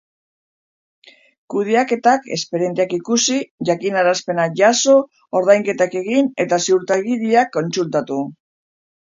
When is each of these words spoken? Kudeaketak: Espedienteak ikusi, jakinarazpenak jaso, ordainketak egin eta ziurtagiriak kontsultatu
Kudeaketak: 1.53 2.25
Espedienteak 2.35 2.95
ikusi, 2.97 3.37
jakinarazpenak 3.71 4.57
jaso, 4.63 4.97
ordainketak 5.41 5.95
egin 6.01 6.33
eta 6.47 6.61
ziurtagiriak 6.67 7.55
kontsultatu 7.61 8.21